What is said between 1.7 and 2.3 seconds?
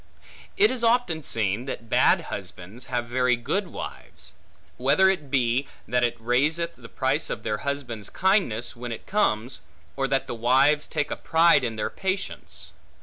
bad